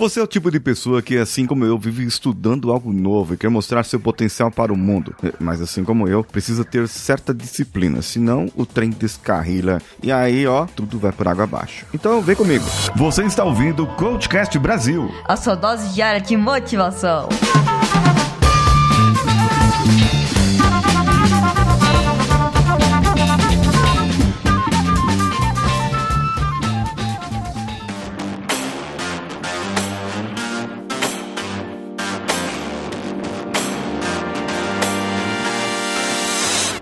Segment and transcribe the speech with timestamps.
[0.00, 3.36] Você é o tipo de pessoa que, assim como eu, vive estudando algo novo e
[3.36, 5.14] quer mostrar seu potencial para o mundo.
[5.22, 10.46] É, mas assim como eu, precisa ter certa disciplina, senão o trem descarrila e aí,
[10.46, 11.84] ó, tudo vai por água abaixo.
[11.92, 12.64] Então vem comigo.
[12.96, 15.06] Você está ouvindo o Coachcast Brasil.
[15.26, 17.28] A sua dose diária de motivação.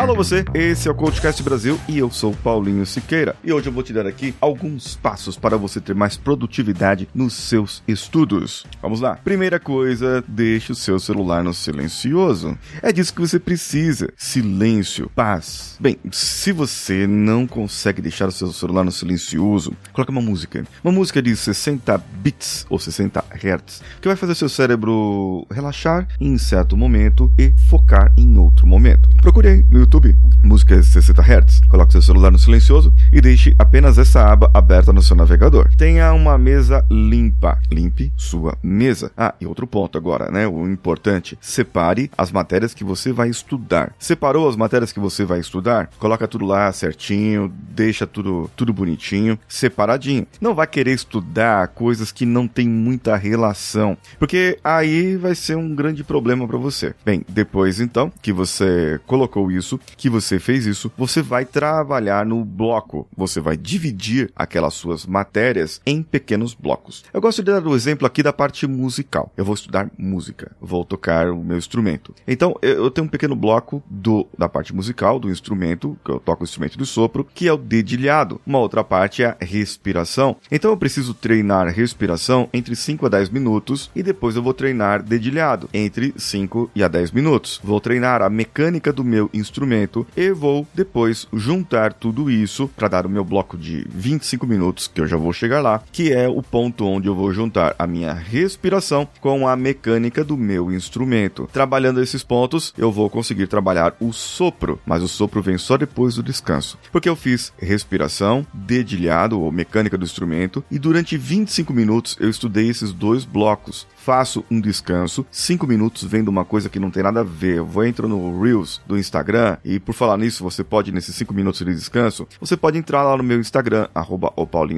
[0.00, 3.36] Alô você, esse é o Coachcast Brasil e eu sou Paulinho Siqueira.
[3.44, 7.34] E hoje eu vou te dar aqui alguns passos para você ter mais produtividade nos
[7.34, 8.64] seus estudos.
[8.80, 9.16] Vamos lá.
[9.16, 12.56] Primeira coisa, deixe o seu celular no silencioso.
[12.80, 14.10] É disso que você precisa.
[14.16, 15.76] Silêncio, paz.
[15.78, 20.64] Bem, se você não consegue deixar o seu celular no silencioso, coloque uma música.
[20.82, 26.38] Uma música de 60 bits ou 60 hertz, que vai fazer seu cérebro relaxar em
[26.38, 29.10] certo momento e focar em outro momento.
[29.20, 31.59] Procure YouTube música 60 Hz.
[31.90, 35.68] Seu celular no silencioso e deixe apenas essa aba aberta no seu navegador.
[35.76, 37.58] Tenha uma mesa limpa.
[37.70, 39.10] Limpe sua mesa.
[39.16, 40.46] Ah, e outro ponto agora, né?
[40.46, 41.36] O importante.
[41.40, 43.92] Separe as matérias que você vai estudar.
[43.98, 45.90] Separou as matérias que você vai estudar?
[45.98, 50.26] Coloca tudo lá certinho, deixa tudo, tudo bonitinho, separadinho.
[50.40, 55.74] Não vai querer estudar coisas que não tem muita relação, porque aí vai ser um
[55.74, 56.94] grande problema para você.
[57.04, 61.44] Bem, depois então que você colocou isso, que você fez isso, você vai
[61.80, 63.08] trabalhar no bloco.
[63.16, 67.04] Você vai dividir aquelas suas matérias em pequenos blocos.
[67.12, 69.32] Eu gosto de dar o um exemplo aqui da parte musical.
[69.36, 72.14] Eu vou estudar música, vou tocar o meu instrumento.
[72.28, 76.42] Então, eu tenho um pequeno bloco do da parte musical do instrumento, que eu toco
[76.42, 78.40] o instrumento do sopro, que é o dedilhado.
[78.46, 80.36] Uma outra parte é a respiração.
[80.50, 85.02] Então, eu preciso treinar respiração entre 5 a 10 minutos e depois eu vou treinar
[85.02, 87.60] dedilhado entre 5 e a 10 minutos.
[87.64, 93.06] Vou treinar a mecânica do meu instrumento e vou depois juntar tudo isso para dar
[93.06, 96.42] o meu bloco de 25 minutos, que eu já vou chegar lá, que é o
[96.42, 101.48] ponto onde eu vou juntar a minha respiração com a mecânica do meu instrumento.
[101.52, 106.14] Trabalhando esses pontos, eu vou conseguir trabalhar o sopro, mas o sopro vem só depois
[106.14, 112.16] do descanso, porque eu fiz respiração, dedilhado ou mecânica do instrumento e durante 25 minutos
[112.20, 116.90] eu estudei esses dois blocos faço um descanso, 5 minutos vendo uma coisa que não
[116.90, 117.58] tem nada a ver.
[117.58, 121.34] Eu vou entro no Reels do Instagram e por falar nisso, você pode nesses 5
[121.34, 124.32] minutos de descanso, você pode entrar lá no meu Instagram arroba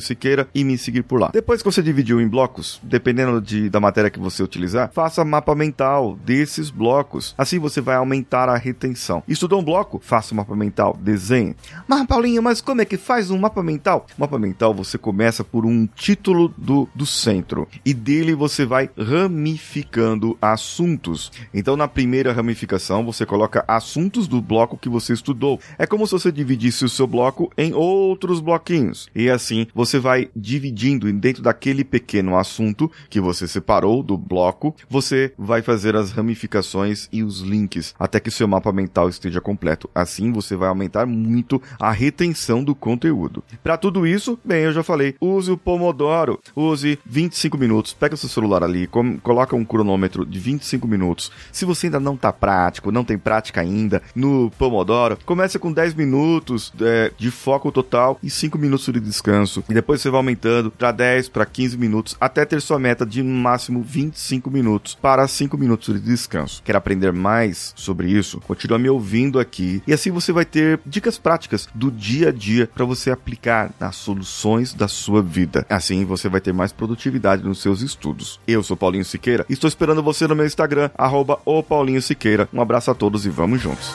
[0.00, 1.30] Siqueira e me seguir por lá.
[1.32, 5.54] Depois que você dividiu em blocos, dependendo de, da matéria que você utilizar, faça mapa
[5.54, 7.34] mental desses blocos.
[7.36, 9.22] Assim você vai aumentar a retenção.
[9.28, 10.00] Estudou um bloco?
[10.02, 11.54] Faça um mapa mental, desenhe.
[11.86, 14.06] Mas Paulinho, mas como é que faz um mapa mental?
[14.16, 20.36] Mapa mental você começa por um título do, do centro e dele você vai ramificando
[20.40, 21.30] assuntos.
[21.52, 25.60] Então, na primeira ramificação, você coloca assuntos do bloco que você estudou.
[25.78, 29.08] É como se você dividisse o seu bloco em outros bloquinhos.
[29.14, 35.32] E assim, você vai dividindo dentro daquele pequeno assunto que você separou do bloco, você
[35.38, 39.88] vai fazer as ramificações e os links até que seu mapa mental esteja completo.
[39.94, 43.42] Assim, você vai aumentar muito a retenção do conteúdo.
[43.62, 48.28] Para tudo isso, bem, eu já falei, use o Pomodoro, use 25 minutos, pega seu
[48.28, 48.88] celular ali,
[49.22, 51.30] coloca um cronômetro de 25 minutos.
[51.52, 55.94] Se você ainda não está prático, não tem prática ainda no Pomodoro, comece com 10
[55.94, 59.64] minutos é, de foco total e 5 minutos de descanso.
[59.68, 63.22] E depois você vai aumentando para 10, para 15 minutos, até ter sua meta de
[63.22, 66.62] no máximo 25 minutos para 5 minutos de descanso.
[66.64, 68.40] Quer aprender mais sobre isso?
[68.40, 72.68] Continua me ouvindo aqui e assim você vai ter dicas práticas do dia a dia
[72.72, 75.66] para você aplicar nas soluções da sua vida.
[75.68, 78.40] Assim você vai ter mais produtividade nos seus estudos.
[78.46, 79.46] Eu sou Paulinho Siqueira.
[79.48, 82.48] Estou esperando você no meu Instagram, arroba Paulinho Siqueira.
[82.52, 83.94] Um abraço a todos e vamos juntos.